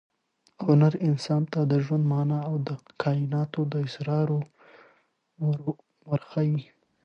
[0.65, 2.69] هنر انسان ته د ژوند مانا او د
[3.01, 4.39] کائناتو د اسرارو
[5.33, 5.55] خوند
[6.09, 6.63] ورښيي.